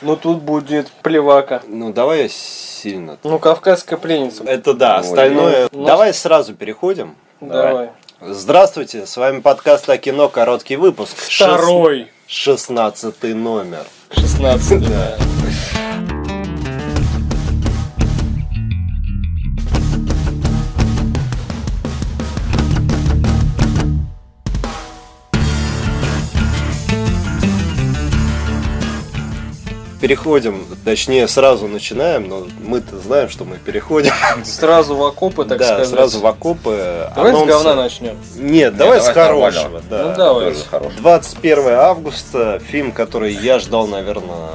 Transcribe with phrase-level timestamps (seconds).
[0.00, 1.62] Ну тут будет плевака.
[1.66, 3.18] Ну, давай я сильно.
[3.24, 4.44] Ну, кавказская пленница.
[4.44, 5.68] Это да, Ой, остальное...
[5.72, 7.16] ну, Давай сразу переходим.
[7.40, 7.90] Давай.
[8.20, 11.16] Здравствуйте, с вами подкаст о кино, короткий выпуск.
[11.16, 12.10] Второй.
[12.26, 13.84] Шестнадцатый номер.
[14.10, 14.88] 16.
[14.88, 15.18] Да.
[30.00, 34.12] Переходим, точнее, сразу начинаем, но мы-то знаем, что мы переходим.
[34.44, 35.88] Сразу в окопы, так да, сказать.
[35.88, 37.08] сразу в окопы.
[37.16, 37.46] Давай анонсы.
[37.46, 38.16] с говна начнем.
[38.36, 39.40] Нет, давай давай с хорошего.
[39.40, 39.82] нормального.
[39.90, 40.02] Да.
[40.10, 40.44] Ну давай.
[40.52, 40.96] Тоже хороший.
[40.98, 44.50] 21 августа, фильм, который я ждал, наверное,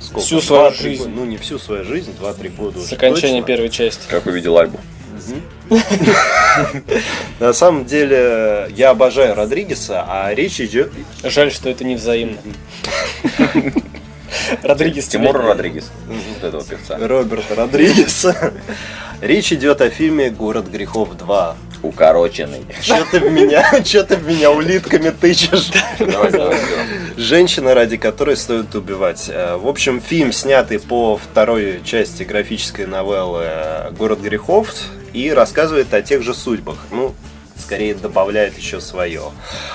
[0.00, 0.24] сколько?
[0.24, 1.02] Всю свою Два-три жизнь.
[1.02, 1.14] года.
[1.16, 3.46] Ну, не всю свою жизнь, 2-3 года С уже окончания точно.
[3.46, 4.02] первой части.
[4.08, 4.78] Как увидел Альбу.
[7.40, 10.90] На самом деле, я обожаю Родригеса, а речь идет...
[11.22, 12.38] Жаль, что это не взаимно.
[14.62, 15.90] Родригес Тимур тебя- Родригес.
[16.06, 16.98] Вот этого певца.
[17.00, 18.52] Роберта Родригеса.
[19.20, 21.54] Речь идет о фильме «Город грехов 2».
[21.82, 22.64] Укороченный.
[22.82, 25.70] Че ты в меня, че ты в меня улитками тычешь?
[26.00, 26.56] Давай, давай.
[27.16, 29.26] Женщина, ради которой стоит убивать.
[29.28, 33.46] Э, В общем, фильм, снятый по второй части графической новеллы
[33.96, 34.72] «Город грехов»
[35.12, 36.78] и рассказывает о тех же судьбах.
[36.90, 37.14] Ну,
[37.58, 39.22] скорее добавляет еще свое.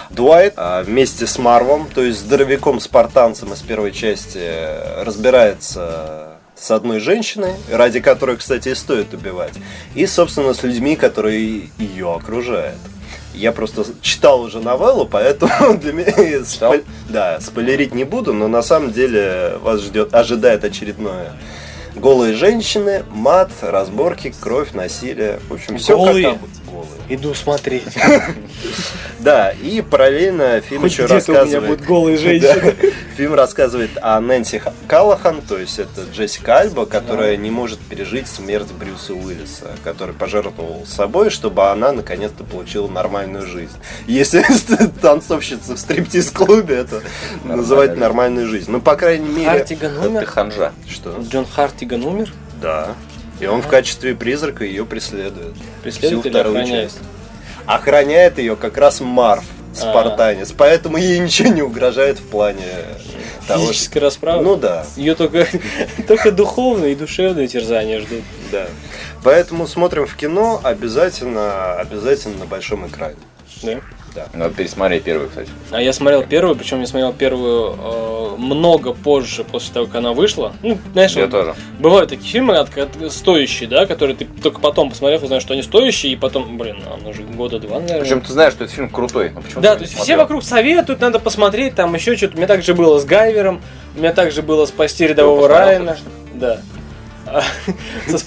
[0.10, 7.00] Дуайт а, вместе с Марвом, то есть здоровяком-спартанцем из первой части, э, разбирается с одной
[7.00, 9.54] женщиной, ради которой, кстати, и стоит убивать,
[9.96, 12.78] и, собственно, с людьми, которые ее окружают.
[13.34, 18.62] Я просто читал уже новеллу, поэтому для меня спой- да, спойлерить не буду, но на
[18.62, 21.34] самом деле вас ждет, ожидает очередное.
[21.96, 25.40] Голые женщины, мат, разборки, кровь, насилие.
[25.48, 26.24] В общем, все Голые?
[26.26, 26.63] как обычно.
[27.14, 27.84] Иду смотреть.
[29.20, 31.70] Да, и параллельно фильм еще где-то у меня рассказывает...
[31.70, 32.76] будут голые женщины.
[33.16, 38.28] Фильм рассказывает о Нэнси Ха- Каллахан, то есть это Джессика Альба, которая не может пережить
[38.28, 43.78] смерть Брюса Уиллиса, который пожертвовал собой, чтобы она наконец-то получила нормальную жизнь.
[44.08, 44.44] Если
[45.02, 47.02] танцовщица в стриптиз-клубе, это
[47.46, 48.70] называть нормальную жизнь.
[48.70, 49.50] Ну, по крайней мере...
[49.52, 50.26] Хартиган умер?
[50.26, 50.74] ханжа.
[50.90, 51.18] Что?
[51.22, 52.34] Джон Хартиган умер?
[52.62, 52.96] Да.
[53.44, 55.54] И он в качестве призрака ее преследует.
[55.84, 56.92] Преследует Всю вторую охраняет?
[56.92, 57.00] часть.
[57.66, 59.44] Охраняет ее как раз Марв,
[59.74, 60.54] спартанец.
[60.54, 62.64] Поэтому ей ничего не угрожает в плане
[63.48, 63.74] того, что...
[63.74, 64.42] Физическая расправа?
[64.42, 65.46] Ну да, Ее только,
[66.08, 68.24] только духовные и душевные терзания ждут.
[68.52, 68.68] да.
[69.24, 73.16] Поэтому смотрим в кино обязательно, обязательно на большом экране.
[73.62, 73.80] Да?
[74.16, 74.28] Да.
[74.34, 75.50] Надо пересмотреть первый, кстати.
[75.72, 80.14] А я смотрел первую, причем я смотрел первую э, много позже, после того, как она
[80.14, 80.54] вышла.
[80.62, 81.56] Ну, знаешь, Я вот тоже.
[81.80, 85.64] бывают такие фильмы от- от- стоящие, да, которые ты только потом посмотрев, узнаешь, что они
[85.64, 88.02] стоящие, и потом, блин, а уже года два, наверное.
[88.02, 89.32] Причем ты знаешь, что этот фильм крутой.
[89.32, 92.34] но почему Да, то есть все вокруг советуют, надо посмотреть, там еще что-то.
[92.36, 93.62] У меня также было с Гайвером,
[93.96, 95.98] у меня также было спасти рядового Райана.
[96.36, 96.60] Да.
[97.26, 97.42] А,
[98.08, 98.18] со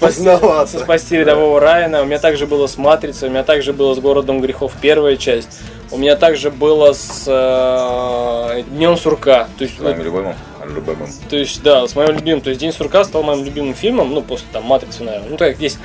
[0.79, 2.01] спасти рядового Райана.
[2.01, 5.59] У меня также было с Матрицей, у меня также было с Городом грехов первая часть.
[5.91, 9.47] У меня также было с э, Днем сурка.
[9.57, 10.35] То есть, С твоим любимым.
[10.65, 11.09] любимым.
[11.29, 12.41] то есть, да, с моим любимым.
[12.41, 15.29] То есть День сурка стал моим любимым фильмом, ну, после там Матрицы, наверное.
[15.29, 15.79] Ну, так есть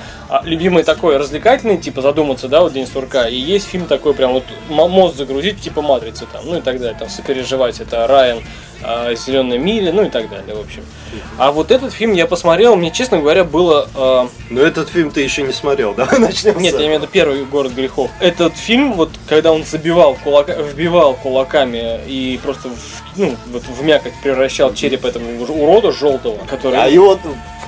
[0.45, 3.29] любимый такой развлекательный, типа задуматься, да, вот День сурка.
[3.29, 6.97] И есть фильм такой, прям вот мозг загрузить, типа Матрицы там, ну и так далее.
[6.99, 7.81] Там сопереживать.
[7.81, 8.41] Это Райан,
[9.15, 10.83] Зеленая миля, ну и так далее, в общем.
[11.39, 13.89] А вот этот фильм я посмотрел, мне, честно говоря, было...
[13.95, 17.13] э, Но этот фильм ты еще не смотрел, давай начнем нет, я имею в виду
[17.13, 18.11] первый город грехов.
[18.19, 23.83] Этот фильм, вот когда он забивал кулака, вбивал кулаками и просто в, ну, вот в
[23.83, 26.79] мякоть превращал череп этого урода желтого, который.
[26.79, 27.19] А его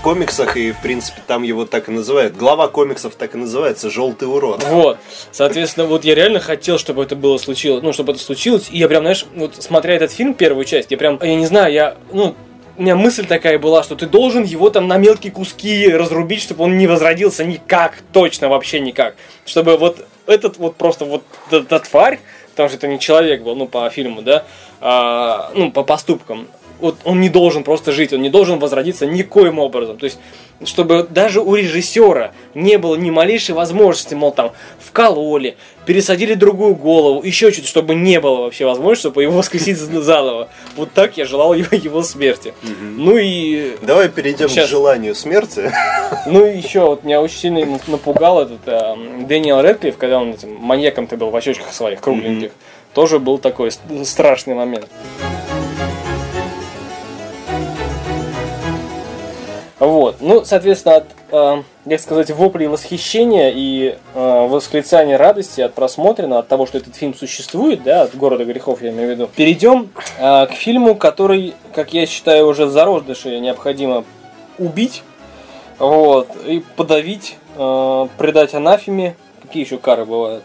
[0.04, 2.36] комиксах и, в принципе, там его так и называют.
[2.36, 4.62] Глава комиксов так и называется «Желтый урод».
[4.64, 4.98] Вот,
[5.32, 8.86] соответственно, вот я реально хотел, чтобы это было случилось, ну, чтобы это случилось, и я
[8.86, 12.34] прям, знаешь, вот смотря этот фильм, первую часть, я прям, я не знаю, я, ну,
[12.76, 16.64] у меня мысль такая была, что ты должен его там на мелкие куски разрубить, чтобы
[16.64, 19.14] он не возродился никак, точно вообще никак.
[19.46, 23.66] Чтобы вот этот вот просто вот эта тварь, потому что это не человек был, ну,
[23.66, 24.44] по фильму, да,
[24.82, 26.46] а, ну, по поступкам,
[26.84, 29.96] вот он не должен просто жить, он не должен возродиться никоим образом.
[29.96, 30.18] То есть,
[30.64, 37.22] чтобы даже у режиссера не было ни малейшей возможности, мол, там, вкололи, пересадили другую голову,
[37.22, 40.48] еще что-то, чтобы не было вообще возможности, чтобы его воскресить заново.
[40.76, 42.52] Вот так я желал его, его смерти.
[42.62, 44.66] Ну и Давай перейдем Щас.
[44.66, 45.72] к желанию смерти.
[46.26, 48.94] ну и еще, вот меня очень сильно напугал этот э,
[49.26, 52.50] Дэниел Рэдклифф, когда он этим маньяком-то был в очочках своих кругленьких.
[52.92, 53.70] Тоже был такой
[54.04, 54.86] страшный момент.
[59.78, 60.16] Вот.
[60.20, 66.48] Ну, соответственно, от, э, как сказать, воплей восхищения и э, восклицания радости от просмотренного, от
[66.48, 70.46] того, что этот фильм существует, да, от города грехов, я имею в виду, перейдем э,
[70.46, 74.04] к фильму, который, как я считаю, уже в зародыше необходимо
[74.58, 75.02] убить,
[75.78, 79.16] вот, и подавить, э, предать анафеме.
[79.42, 80.44] Какие еще кары бывают?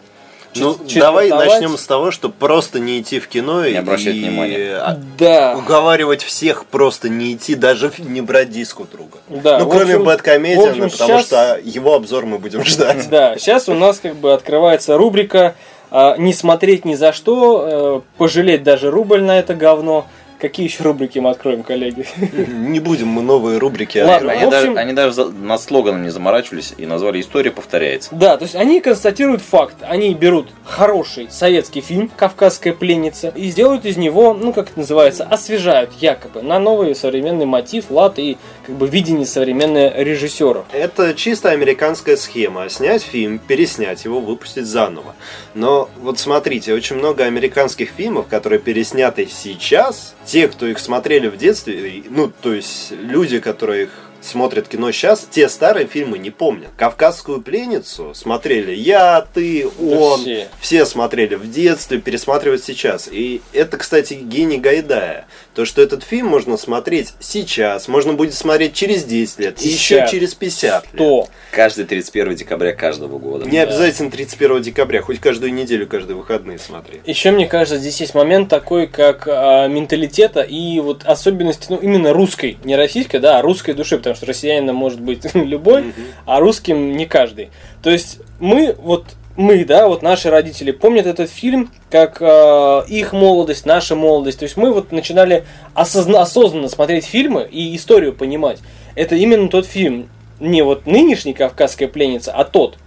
[0.55, 4.75] Ну, давай начнем с того, что просто не идти в кино Не обращать и внимания.
[4.77, 5.55] а, Да.
[5.57, 9.19] уговаривать всех просто не идти, даже не брать диск у друга.
[9.29, 13.09] Да, ну, кроме Бэткомедиана, потому щас- что его обзор мы будем ждать.
[13.09, 15.55] Да, сейчас у нас как бы открывается рубрика
[15.91, 20.05] а, «Не смотреть ни за что», э, «Пожалеть даже рубль на это говно».
[20.39, 22.05] Какие еще рубрики мы откроем, коллеги?
[22.47, 24.31] Не будем мы новые рубрики Ладно.
[24.31, 28.09] Они, общем- даже, они даже за- над слоганом не заморачивались и назвали «История повторяется».
[28.13, 29.75] Да, то есть они констатируют факт.
[29.81, 35.25] Они берут хороший советский фильм «Кавказская пленница» и сделают из него, ну как это называется,
[35.25, 40.65] освежают якобы на новый современный мотив, лад и как бы видение современных режиссеров.
[40.71, 42.69] Это чисто американская схема.
[42.69, 45.15] Снять фильм, переснять его, выпустить заново.
[45.53, 50.15] Но вот смотрите, очень много американских фильмов, которые пересняты сейчас.
[50.29, 53.89] Те, кто их смотрели в детстве, ну, то есть люди, которые их
[54.21, 56.69] смотрят кино сейчас, те старые фильмы не помнят.
[56.77, 60.19] «Кавказскую пленницу» смотрели я, ты, он.
[60.21, 60.47] все.
[60.61, 63.09] Все смотрели в детстве, пересматривают сейчас.
[63.11, 65.25] И это, кстати, гений Гайдая.
[65.59, 69.95] То, что этот фильм можно смотреть сейчас, можно будет смотреть через 10 лет, и еще
[69.95, 70.09] 50.
[70.09, 70.97] через 50 лет.
[70.97, 71.27] То.
[71.51, 73.43] Каждый 31 декабря каждого года.
[73.43, 77.01] Не обязательно 31 декабря, хоть каждую неделю, каждые выходные смотреть.
[77.05, 82.13] Еще, мне кажется, здесь есть момент такой, как а, менталитета и вот особенности, ну, именно
[82.13, 85.93] русской, не российской, да, а русской души, потому что россиянином может быть любой,
[86.25, 87.49] а русским не каждый.
[87.83, 89.07] То есть мы, вот
[89.39, 94.39] мы, да, вот наши родители помнят этот фильм как э, их молодость, наша молодость.
[94.39, 98.59] То есть мы вот начинали осозна- осознанно смотреть фильмы и историю понимать.
[98.95, 100.09] Это именно тот фильм,
[100.41, 102.77] не вот нынешний «Кавказская пленница», а тот.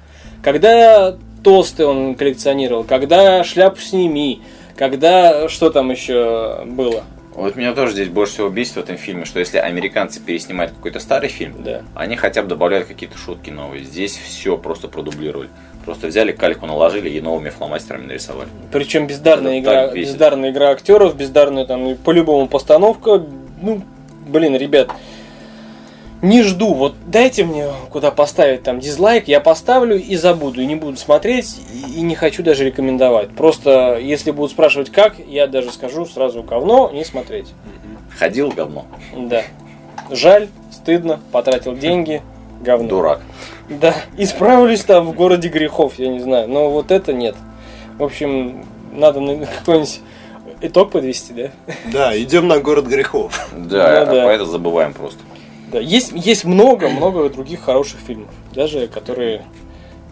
[0.42, 4.42] Когда тосты он коллекционировал, когда шляпу сними,
[4.76, 7.04] когда что там еще было.
[7.34, 11.00] Вот меня тоже здесь больше всего бесит в этом фильме, что если американцы переснимают какой-то
[11.00, 11.82] старый фильм, Да.
[11.94, 13.84] они хотя бы добавляют какие-то шутки новые.
[13.84, 15.48] Здесь все просто продублировали.
[15.84, 18.48] Просто взяли кальку, наложили и новыми фломастерами нарисовали.
[18.70, 23.24] Причем бездарная Это игра, бездарная игра актеров, бездарная там по-любому постановка.
[23.60, 23.82] Ну,
[24.26, 24.90] блин, ребят,
[26.22, 26.72] не жду.
[26.74, 31.56] Вот дайте мне куда поставить там дизлайк, я поставлю и забуду, и не буду смотреть,
[31.94, 33.30] и, не хочу даже рекомендовать.
[33.30, 37.52] Просто, если будут спрашивать как, я даже скажу сразу говно, не смотреть.
[38.18, 38.86] Ходил говно.
[39.16, 39.42] Да.
[40.10, 42.22] Жаль, стыдно, потратил деньги,
[42.62, 42.88] говно.
[42.88, 43.20] Дурак.
[43.68, 46.48] Да, исправлюсь там в городе грехов, я не знаю.
[46.48, 47.34] Но вот это нет.
[47.98, 50.00] В общем, надо на- какой-нибудь
[50.60, 51.50] итог подвести, да?
[51.92, 53.48] Да, идем на город грехов.
[53.52, 54.24] Да, Ну а да.
[54.24, 55.18] про это забываем просто.
[55.72, 59.46] Да, есть, есть много, много других хороших фильмов, даже которые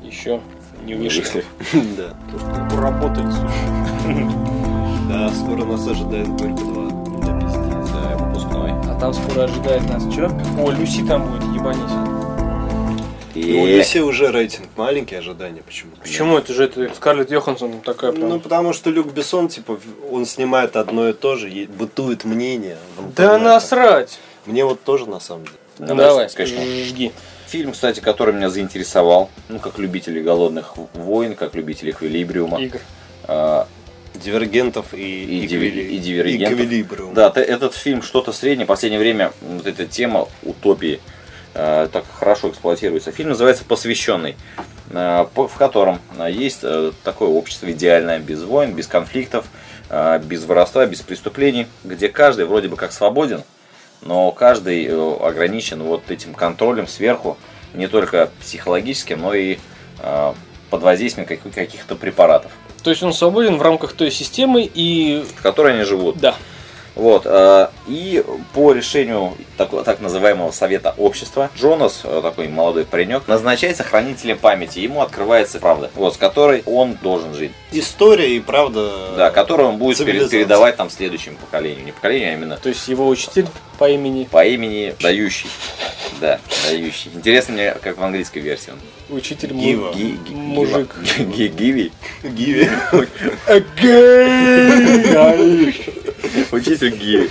[0.02, 0.40] еще
[0.84, 1.44] не вышли.
[1.96, 2.16] Да.
[2.76, 4.26] Работали, слушай.
[5.08, 6.90] Да, скоро нас ожидает Горько 2.
[7.20, 7.90] Да, пиздец.
[7.90, 8.70] Да, выпускной.
[8.70, 10.30] А там скоро ожидает нас что?
[10.58, 12.20] О, Люси там будет, ебанись.
[13.34, 13.66] И у.
[13.66, 16.00] Люси уже рейтинг маленький, ожидания почему-то.
[16.00, 18.28] Почему это же это Скарлетт Йоханссон такая прям?
[18.28, 19.78] Ну, потому что Люк Бессон, типа,
[20.10, 22.78] он снимает одно и то же, бытует мнение.
[23.14, 24.18] да насрать!
[24.46, 25.56] Мне вот тоже, на самом деле.
[25.78, 26.60] Ну, давай, конечно.
[26.86, 27.12] жги.
[27.48, 32.60] Фильм, кстати, который меня заинтересовал, ну, как любители «Голодных войн», как любители «Эквилибриума».
[32.60, 32.80] Игр.
[33.24, 33.66] А,
[34.14, 35.46] Дивергентов и, И и,
[35.98, 36.58] дивергентов.
[36.60, 37.14] и.
[37.14, 38.64] Да, т- этот фильм что-то среднее.
[38.66, 41.00] В последнее время вот эта тема утопии
[41.54, 43.12] э, так хорошо эксплуатируется.
[43.12, 44.36] Фильм называется «Посвященный»,
[44.90, 49.46] э, по- в котором э, есть э, такое общество идеальное, без войн, без конфликтов,
[49.88, 53.42] э, без воровства, без преступлений, где каждый вроде бы как свободен,
[54.02, 57.36] но каждый э, ограничен вот этим контролем сверху,
[57.74, 59.58] не только психологическим, но и
[60.00, 60.32] э,
[60.70, 62.52] под воздействием каких- каких-то препаратов,
[62.82, 65.24] То есть он свободен в рамках той системы и...
[65.36, 66.18] в которой они живут.
[66.18, 66.34] Да.
[66.94, 73.28] Вот, э, и по решению так, так называемого совета общества, Джонас, э, такой молодой паренек,
[73.28, 74.80] назначается хранителем памяти.
[74.80, 77.52] Ему открывается правда, вот, с которой он должен жить.
[77.72, 78.90] История и правда.
[79.16, 81.84] Да, которую он будет передавать там следующему поколению.
[81.84, 83.46] Не поколению, а именно То есть его учитель
[83.78, 84.24] по имени...
[84.24, 85.48] по имени дающий.
[86.20, 87.10] Да, дающий.
[87.14, 88.78] Интересно мне, как в английской версии он.
[89.10, 89.92] Учитель Гива.
[89.92, 90.94] Ги- ги- Мужик.
[91.18, 91.90] Гиви.
[92.24, 92.70] Гиви.
[96.52, 97.30] Учитель Гиви.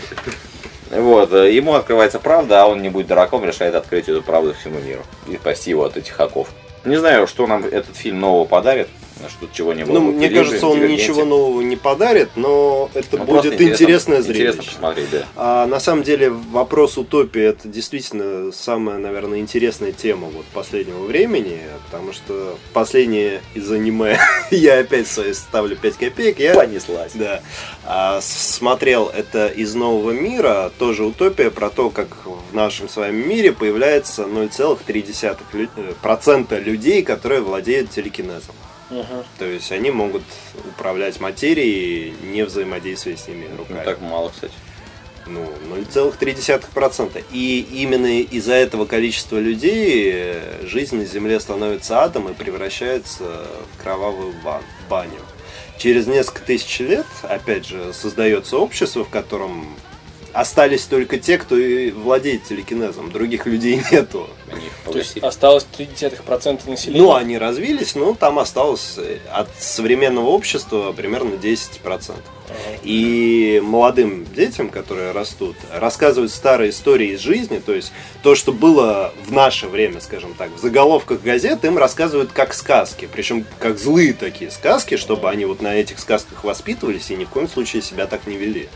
[0.91, 4.79] Вот, э, ему открывается правда, а он не будет дураком, решает открыть эту правду всему
[4.79, 6.47] миру и спасти его от этих оков.
[6.83, 8.87] Не знаю, что нам этот фильм нового подарит.
[9.27, 9.95] Что чего не было.
[9.95, 14.21] Ну, мне Дивергент- кажется, он ничего нового не подарит, но это Ну, будет интересное Интересно
[14.21, 14.57] зрелище.
[14.71, 15.25] посмотреть, да.
[15.35, 21.59] А на самом деле вопрос утопии это действительно самая, наверное, интересная тема вот последнего времени,
[21.85, 24.17] потому что последнее из аниме
[24.51, 26.39] я опять свои ставлю 5 копеек.
[26.39, 27.11] Я Понеслась.
[27.15, 27.41] да.
[27.85, 33.23] А, смотрел это из нового мира, тоже утопия про то, как в нашем с вами
[33.23, 38.55] мире появляется 0,3% лю- э, людей, которые владеют телекинезом.
[38.89, 39.23] Мгм.
[39.37, 40.23] То есть они могут
[40.65, 43.83] управлять материей, не взаимодействуя с ними руками.
[43.85, 44.53] так мало, кстати.
[45.27, 47.23] Ну, 0,3%.
[47.31, 53.81] И именно из-за этого количества людей э, жизнь на Земле становится адом и превращается в
[53.81, 55.19] кровавую бан- баню.
[55.77, 59.75] Через несколько тысяч лет, опять же, создается общество, в котором
[60.33, 63.11] остались только те, кто и владеет телекинезом.
[63.11, 64.29] Других людей нету.
[64.85, 67.01] То есть осталось 0,3% населения.
[67.01, 72.15] Ну, они развились, но там осталось э, от современного общества примерно 10%.
[72.83, 77.91] И молодым детям, которые растут, рассказывают старые истории из жизни, то есть
[78.23, 83.07] то, что было в наше время, скажем так, в заголовках газет, им рассказывают как сказки,
[83.11, 87.29] причем как злые такие сказки, чтобы они вот на этих сказках воспитывались и ни в
[87.29, 88.69] коем случае себя так не вели.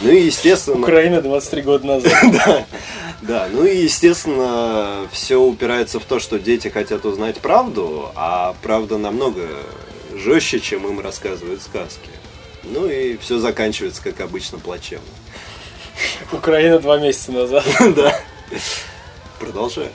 [0.00, 0.78] Ну и естественно...
[0.78, 2.12] Украина 23 года назад.
[2.32, 2.66] Да,
[3.22, 8.98] да, ну и естественно, все упирается в то, что дети хотят узнать правду, а правда
[8.98, 9.42] намного
[10.14, 12.10] жестче, чем им рассказывают сказки.
[12.62, 15.06] Ну и все заканчивается, как обычно, плачевно.
[16.32, 17.64] Украина два месяца назад.
[17.96, 18.20] Да.
[19.38, 19.88] Продолжай.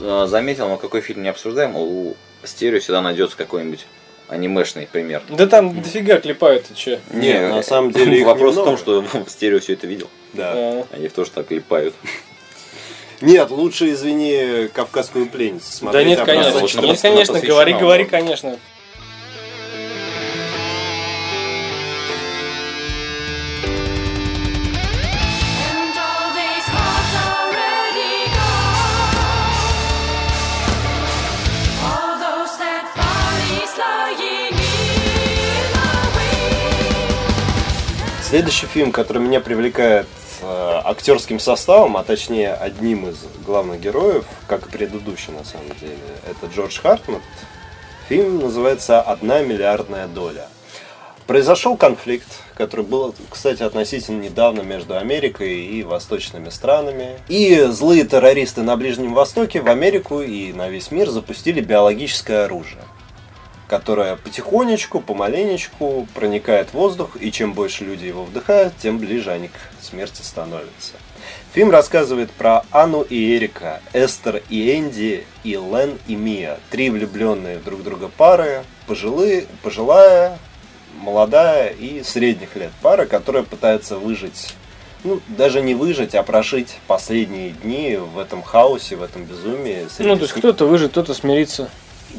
[0.00, 3.86] А, Заметил, мы какой фильм не обсуждаем, у стерео всегда найдется какой-нибудь
[4.28, 5.22] анимешный пример.
[5.28, 7.00] Да там дофига клепают, ты че?
[7.12, 8.76] Нет, на самом деле их Вопрос в немного.
[8.78, 10.08] том, что в стерео все это видел.
[10.32, 10.52] Да.
[10.54, 11.94] А, Они тоже так клепают.
[13.20, 16.06] Нет, лучше, извини, кавказскую пленницу Да смотреть.
[16.08, 16.42] нет, обратно.
[16.60, 16.80] конечно.
[16.80, 18.58] Нет, конечно, говори, говори, конечно.
[38.34, 40.08] Следующий фильм, который меня привлекает
[40.42, 45.96] э, актерским составом, а точнее одним из главных героев, как и предыдущий на самом деле,
[46.28, 47.22] это Джордж Хартман.
[48.08, 50.48] Фильм называется «Одна миллиардная доля».
[51.28, 52.26] Произошел конфликт,
[52.56, 57.20] который был, кстати, относительно недавно между Америкой и восточными странами.
[57.28, 62.82] И злые террористы на Ближнем Востоке в Америку и на весь мир запустили биологическое оружие
[63.74, 69.48] которая потихонечку, помаленечку проникает в воздух, и чем больше люди его вдыхают, тем ближе они
[69.48, 70.92] к смерти становятся.
[71.54, 76.60] Фильм рассказывает про Анну и Эрика, Эстер и Энди, и Лен и Мия.
[76.70, 80.38] Три влюбленные друг друга пары, пожилые, пожилая,
[81.00, 84.54] молодая и средних лет пара, которая пытается выжить
[85.02, 89.86] ну, даже не выжить, а прожить последние дни в этом хаосе, в этом безумии.
[89.98, 91.68] Ну, то есть кто-то выживет, кто-то смирится.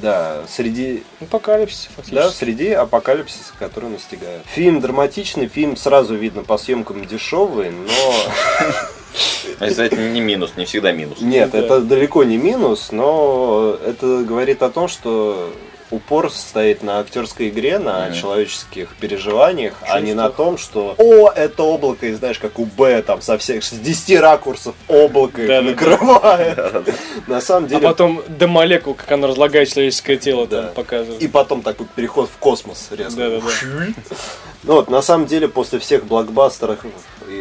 [0.01, 2.37] Да, среди Апокалипсис, да, фактически.
[2.37, 4.41] среди апокалипсиса, который настигает.
[4.45, 8.13] Фильм драматичный, фильм сразу видно по съемкам дешевый, но
[9.59, 11.21] А Это не минус, не всегда минус.
[11.21, 11.59] нет, Да.
[11.59, 15.53] это далеко не минус, но это говорит о том, что
[15.92, 18.13] упор стоит на актерской игре, на Мгм.
[18.15, 20.36] человеческих переживаниях, а не на Чувствах.
[20.48, 24.20] том, что «О, это облако», и знаешь, как у Б, там со всех с 10
[24.20, 26.58] ракурсов облако их накрывает.
[27.27, 27.82] На самом А деле...
[27.82, 30.63] потом до молекул, как оно разлагает человеческое тело, Да.
[30.63, 31.22] там показывают.
[31.22, 33.18] И потом такой переход в космос резко.
[33.18, 33.86] Да-да-да.
[34.63, 36.80] Ну вот, на самом деле, после всех блокбастеров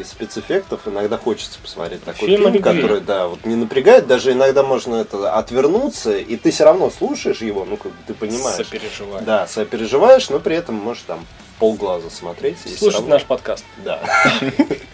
[0.05, 4.63] и спецэффектов иногда хочется посмотреть такой Фильм фильм, который, да, вот не напрягает, даже иногда
[4.63, 8.57] можно это отвернуться, и ты все равно слушаешь его, ну, как бы ты понимаешь.
[8.57, 9.23] Сопереживаю.
[9.25, 11.27] Да, сопереживаешь, но при этом можешь там
[11.59, 12.59] полглаза смотреть.
[12.61, 13.65] Слушать равно- наш подкаст.
[13.85, 14.01] Да.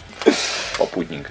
[0.78, 1.30] Попутненько.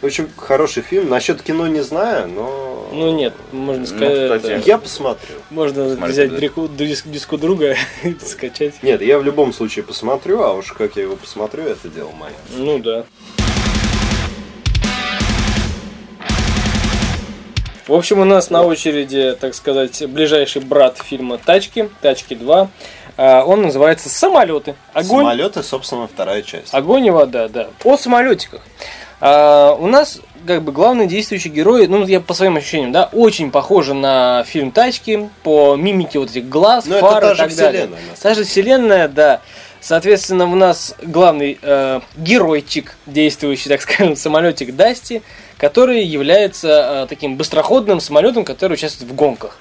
[0.00, 1.08] В общем, хороший фильм.
[1.08, 2.88] Насчет кино не знаю, но...
[2.92, 5.36] Ну нет, можно Ну, сказать, кстати, это- Я посмотрю.
[5.50, 6.36] можно Смотри, взять да.
[6.36, 8.82] дрику- диск, диску друга и скачать.
[8.82, 12.32] Нет, я в любом случае посмотрю, а уж как я его посмотрю, это дело мое.
[12.56, 13.04] Ну да.
[17.86, 22.68] В общем, у нас на очереди, так сказать, ближайший брат фильма «Тачки», «Тачки 2».
[23.16, 24.74] А, Он называется «Самолеты».
[24.92, 26.72] Огонь, Самолеты, собственно, вторая часть.
[26.72, 27.68] огонь и вода, да.
[27.84, 28.60] О самолетиках.
[29.20, 33.50] А, у нас как бы главный действующий герой, ну я по своим ощущениям, да, очень
[33.52, 37.54] похожи на фильм «Тачки», по мимике вот этих глаз, Ну, это фар та и так
[37.54, 37.82] далее.
[37.86, 39.40] вселенная, Та же вселенная, да.
[39.80, 45.22] Соответственно, у нас главный э, геройчик, действующий, так скажем, самолетик Дасти,
[45.62, 49.58] который является э, таким быстроходным самолетом, который участвует в гонках.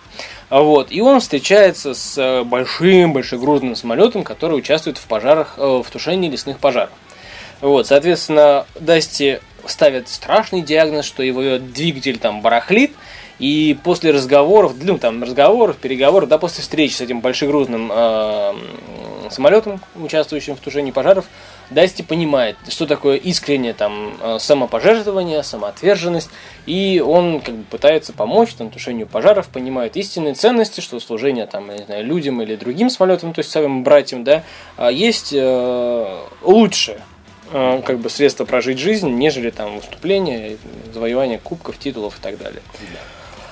[0.50, 0.92] Вот.
[0.92, 6.28] И он встречается с э, большим большегрузным самолетом, который участвует в пожарах, э, в тушении
[6.28, 6.90] лесных пожаров.
[7.62, 12.94] Вот, соответственно, Дасти ставят страшный диагноз, что его двигатель там барахлит,
[13.38, 18.54] и после разговоров, ну там разговоров, переговоров, да, после встречи с этим большегрузным э,
[19.30, 21.26] самолетом, участвующим в тушении пожаров,
[21.72, 26.30] Дасти понимает, что такое искреннее там э, самопожертвование, самоотверженность,
[26.66, 31.74] и он как бы пытается помочь там тушению пожаров, понимает истинные ценности, что служение там,
[31.74, 34.44] не знаю, людям или другим самолетам, то есть своим братьям, да,
[34.76, 37.00] а есть э, лучше
[37.54, 40.58] э, как бы средство прожить жизнь, нежели там выступления,
[40.94, 42.62] завоевание кубков, титулов и так далее.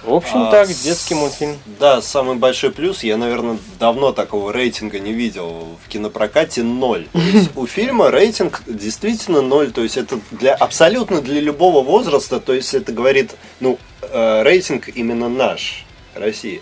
[0.04, 1.58] В общем, А, так, детский мультфильм.
[1.80, 7.08] Да, самый большой плюс, я, наверное, давно такого рейтинга не видел в кинопрокате ноль.
[7.56, 12.74] У фильма рейтинг действительно ноль, то есть это для абсолютно для любого возраста, то есть
[12.74, 16.62] это говорит, ну, э, рейтинг именно наш, России.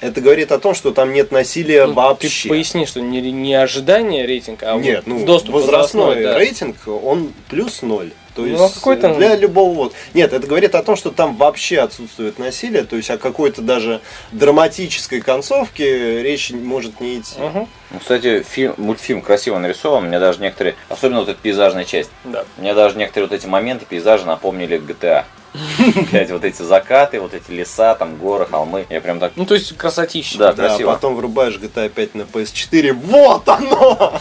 [0.00, 2.42] Это говорит о том, что там нет насилия Ну, вообще.
[2.42, 6.38] Ты поясни, что не, не ожидание рейтинга, а Нет, вот ну, доступ возрастной да.
[6.38, 8.10] рейтинг, он плюс ноль.
[8.34, 9.92] То Ну, есть а какой там- для любого вот.
[10.12, 14.00] Нет, это говорит о том, что там вообще отсутствует насилие, то есть о какой-то даже
[14.32, 17.36] драматической концовке речь может не идти.
[17.38, 17.68] Ну,
[18.00, 20.06] кстати, фильм, мультфильм красиво нарисован.
[20.08, 22.44] Мне даже некоторые, особенно вот эта пейзажная часть, да.
[22.58, 25.24] мне даже некоторые вот эти моменты пейзажа напомнили GTA.
[25.96, 28.86] Опять вот эти закаты, вот эти леса, там горы, холмы.
[28.90, 29.32] Я прям так...
[29.36, 30.36] Ну, то есть красотища.
[30.36, 30.92] Да, Да, красиво.
[30.92, 34.20] потом врубаешь GTA 5 на PS4, вот оно!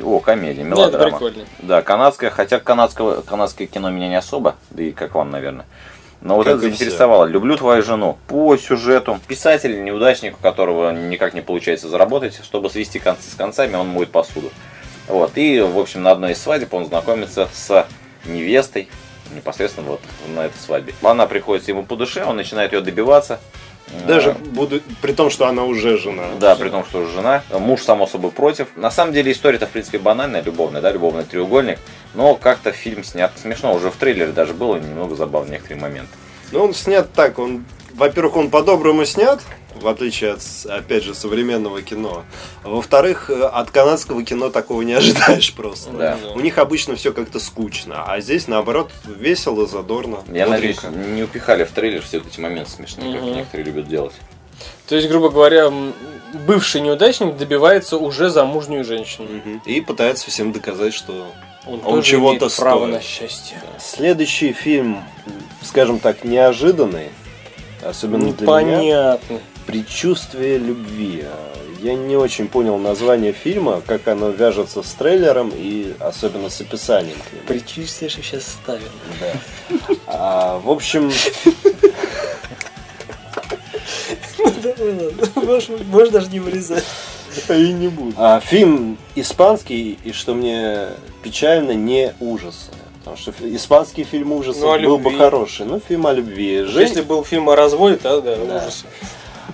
[0.00, 1.10] О, комедия, это мелодрама.
[1.18, 1.44] прикольно.
[1.58, 5.66] Да, канадская, хотя канадского, канадское кино меня не особо, да и как вам, наверное.
[6.22, 7.24] Но вот Как это заинтересовало.
[7.24, 8.16] Люблю твою жену.
[8.28, 9.18] По сюжету.
[9.26, 14.10] Писатель, неудачник, у которого никак не получается заработать, чтобы свести концы с концами, он моет
[14.12, 14.52] посуду.
[15.08, 15.32] Вот.
[15.34, 17.86] И, в общем, на одной из свадеб он знакомится с
[18.24, 18.88] невестой,
[19.34, 20.94] непосредственно вот на этой свадьбе.
[21.02, 23.40] Она приходится ему по душе, он начинает ее добиваться.
[24.06, 26.24] Даже Э, буду, при том, что она уже жена.
[26.40, 27.42] да, при том, что уже жена.
[27.50, 28.68] Муж, само собой, против.
[28.76, 31.78] На самом деле история-то, в принципе, банальная, любовная, да, любовный треугольник.
[32.14, 33.74] Но как-то фильм снят смешно.
[33.74, 36.10] Уже в трейлере даже было немного забавно некоторые моменты.
[36.52, 39.40] Но он снят так, он, во-первых, он по-доброму снят,
[39.74, 42.24] в отличие от, опять же, современного кино.
[42.64, 45.90] Во-вторых, э, от канадского кино такого не ожидаешь просто.
[45.90, 46.18] Да.
[46.34, 50.18] У них обычно все как-то скучно, а здесь, наоборот, весело, задорно.
[50.32, 51.08] Я надеюсь, бодренько.
[51.10, 53.34] не упихали в трейлер все эти моменты смешные, как Мгм.
[53.36, 54.14] некоторые любят делать.
[54.86, 55.72] То есть, грубо говоря,
[56.46, 59.28] бывший неудачник добивается уже замужнюю женщину.
[59.28, 59.62] Мгм.
[59.64, 61.26] И пытается всем доказать, что
[61.66, 62.94] Он, Он тоже чего-то имеет право стоит.
[62.94, 63.62] на счастье.
[63.80, 65.02] Следующий фильм,
[65.62, 67.10] скажем так, неожиданный,
[67.82, 69.40] особенно для меня, Понятно.
[69.66, 71.24] «Предчувствие любви».
[71.80, 77.16] Я не очень понял название фильма, как оно вяжется с трейлером и особенно с описанием
[77.16, 77.42] к нему.
[77.48, 78.88] Предчувствие, что сейчас ставим.
[79.20, 79.94] Да.
[80.06, 81.10] А, в общем,
[85.86, 86.84] Можешь даже не вырезать.
[87.48, 88.14] и не буду.
[88.16, 90.88] А, фильм испанский, и что мне
[91.22, 92.70] печально, не ужасы.
[93.00, 95.18] Потому что испанский фильм ужасов Ну, был бы любви.
[95.18, 95.66] хороший.
[95.66, 96.62] Ну, фильм о любви.
[96.62, 98.58] Жен- Если был фильм о разводе, то да, Да.
[98.58, 98.84] ужас.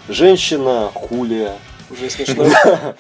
[0.09, 1.57] Женщина Хулия
[1.91, 2.45] Уже смешно.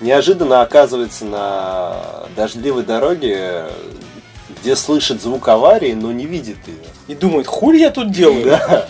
[0.00, 3.66] неожиданно оказывается на дождливой дороге,
[4.60, 6.76] где слышит звук аварии, но не видит ее.
[7.08, 8.44] И думает, хули я тут делаю?
[8.44, 8.88] Да.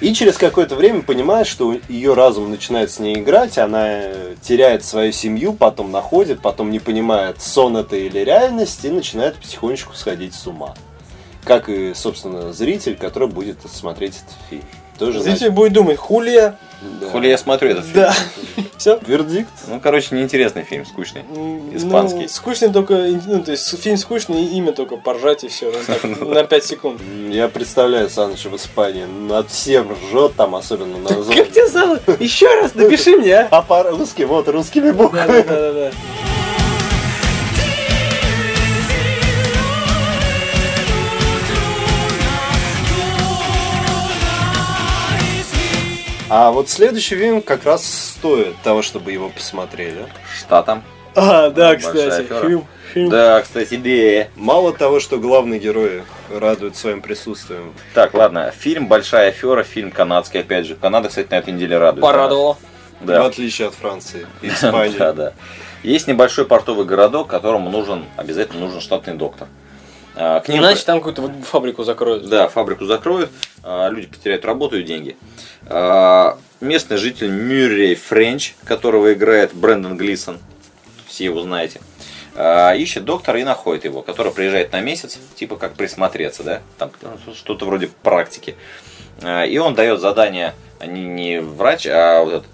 [0.00, 4.02] И через какое-то время понимает, что ее разум начинает с ней играть, она
[4.42, 9.94] теряет свою семью, потом находит, потом не понимает, сон это или реальность, и начинает потихонечку
[9.94, 10.74] сходить с ума.
[11.44, 14.64] Как и, собственно, зритель, который будет смотреть этот фильм.
[14.98, 16.56] Тоже Зритель будет думать, хулия.
[17.00, 17.08] Да.
[17.08, 17.96] Хули я смотрю этот фильм.
[17.96, 18.14] Да.
[18.76, 18.98] Все?
[19.06, 19.50] Вердикт.
[19.66, 21.22] Ну, короче, неинтересный фильм, скучный.
[21.72, 22.22] Испанский.
[22.22, 22.94] Ну, скучный только,
[23.26, 27.00] ну, то есть фильм скучный, и имя только поржать и все, на 5 секунд.
[27.30, 32.00] Я представляю Саныча в Испании, над всем ржет там, особенно на Как тебя зовут?
[32.20, 33.48] Еще раз напиши мне, а?
[33.50, 35.42] А по-русски, вот, русскими буквами.
[35.42, 35.90] да, да, да.
[46.28, 50.06] А вот следующий фильм как раз стоит того, чтобы его посмотрели.
[50.36, 50.82] Штатом.
[51.14, 52.40] А, да, Большая кстати, афера.
[52.40, 52.66] фильм.
[52.92, 53.08] фильм.
[53.10, 54.28] Да, кстати, да.
[54.34, 57.72] Мало того, что главные герои радуют своим присутствием.
[57.94, 58.52] Так, ладно.
[58.58, 60.74] Фильм «Большая афера», фильм канадский, опять же.
[60.74, 62.02] Канада, кстати, на этой неделе радует.
[62.02, 62.58] Порадовало.
[63.00, 63.24] В Да.
[63.26, 64.98] отличие от Франции и Испании.
[64.98, 65.32] Да, да.
[65.82, 69.46] Есть небольшой портовый городок, которому нужен, обязательно нужен штатный доктор.
[70.16, 72.28] А, К ним Иначе там какую-то фабрику закроют.
[72.28, 73.30] Да, фабрику закроют,
[73.62, 75.16] а, люди потеряют работу и деньги.
[75.66, 80.38] А, Местный житель Мюррей Френч, которого играет Брэндон Глисон,
[81.06, 81.82] все его знаете,
[82.78, 86.90] ищет доктора и находит его, который приезжает на месяц, типа как присмотреться, да, там
[87.34, 88.56] что-то вроде практики.
[89.22, 90.54] И он дает задание,
[90.86, 92.46] не, не врач, а вот этот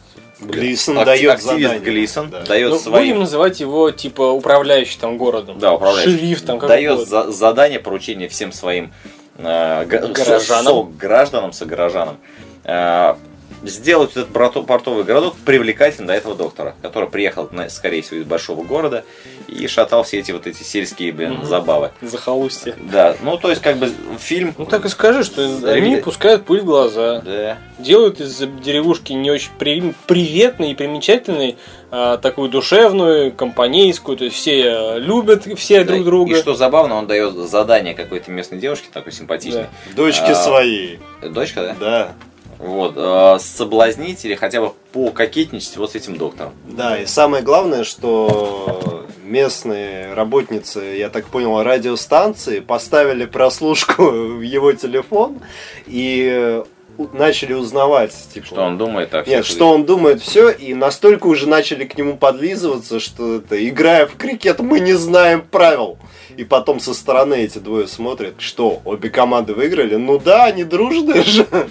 [0.46, 1.78] Глисон акти- дает активист задание.
[1.80, 2.40] Глисон Да.
[2.42, 5.58] дает Ну, своим Будем называть его, типа, управляющий там городом.
[5.58, 6.10] Да, управляющий.
[6.18, 8.92] Шериф там, как дает за- задание, поручение всем своим
[9.38, 10.38] э, Горожанам.
[10.64, 12.16] со- гражданам, согражданам
[12.64, 13.14] э,
[13.62, 19.04] сделать этот портовый городок привлекательным для этого доктора, который приехал, скорее всего, из большого города
[19.48, 21.90] и шатал все эти вот эти сельские, блин, забавы.
[22.00, 22.74] Захолустье.
[22.78, 24.54] Да, ну то есть как бы фильм...
[24.58, 27.20] Ну так и скажи, что Да, они пускают пыль в глаза.
[27.20, 27.58] Да.
[27.78, 31.56] Делают из деревушки не очень при- приветной и примечательной,
[31.90, 36.32] а, такую душевную, компанейскую, то есть все э, любят все друг Да, друга.
[36.32, 39.66] И что забавно, он дает задание какой-то местной девушке, такой симпатичной.
[39.94, 41.00] Дочки А, своей.
[41.22, 41.76] Дочка, да?
[41.78, 42.12] Да.
[42.62, 46.52] Вот, э, соблазнить или хотя бы пококетничать вот с этим доктором.
[46.64, 54.72] Да, и самое главное, что местные работницы, я так понял, радиостанции поставили прослушку в его
[54.72, 55.40] телефон
[55.86, 56.62] и
[57.12, 61.26] начали узнавать, типа, Что он думает о всех Нет, что он думает, все, и настолько
[61.26, 65.98] уже начали к нему подлизываться, что это, играя в крикет, мы не знаем правил.
[66.36, 69.96] И потом со стороны эти двое смотрят, что, обе команды выиграли?
[69.96, 71.46] Ну да, они дружные же.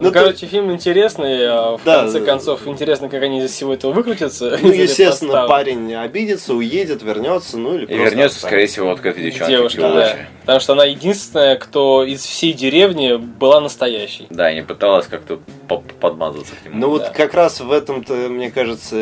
[0.00, 3.50] Ну, Ну, то- короче, фильм интересный, а в Да, конце концов, интересно, как они из
[3.50, 4.56] всего этого выкрутятся.
[4.62, 9.06] Ну, естественно, парень обидится, уедет, вернется, ну или И просто вернется, скорее всего, вот к
[9.06, 9.52] этой девчонке.
[9.56, 10.16] Девушка, да.
[10.42, 14.26] Потому что она единственная, кто из всей деревни была настоящей.
[14.30, 16.76] Да, не пыталась как-то по- подмазаться к нему.
[16.78, 18.96] Ну вот как раз в этом-то, мне кажется,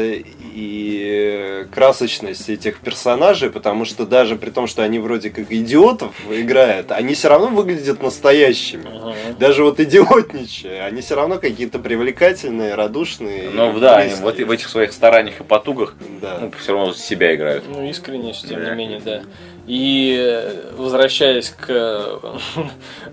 [0.57, 6.93] и красочность этих персонажей, потому что даже при том, что они вроде как идиотов играют,
[6.93, 8.87] они все равно выглядят настоящими.
[8.89, 9.15] Ага.
[9.39, 13.51] Даже вот идиотничая, они все равно какие-то привлекательные, радушные.
[13.53, 16.39] Ну да, они вот в этих своих стараниях и потугах Да.
[16.41, 17.65] ну, все равно себя играют.
[17.69, 18.71] Ну, искренне, тем Да.
[18.71, 19.23] не менее, да.
[19.67, 22.19] И э, возвращаясь к э,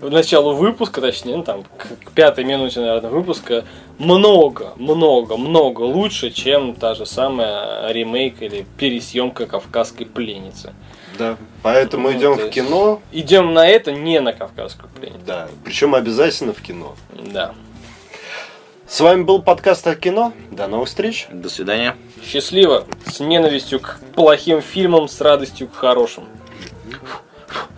[0.00, 3.64] началу выпуска, точнее, ну там, к, к пятой минуте, наверное, выпуска,
[3.98, 10.74] много, много, много лучше, чем та же самая ремейк или пересъемка кавказской пленницы.
[11.18, 11.36] Да.
[11.62, 13.00] Поэтому Ну, идем в кино.
[13.12, 15.20] Идем на это, не на кавказскую пленницу.
[15.26, 15.48] Да.
[15.64, 16.94] Причем обязательно в кино.
[17.32, 17.54] Да.
[18.86, 20.32] С вами был подкаст о кино.
[20.50, 21.26] До новых встреч.
[21.32, 21.96] До свидания.
[22.24, 26.24] Счастливо, с ненавистью к плохим фильмам, с радостью к хорошим.
[26.94, 27.73] ハハハ。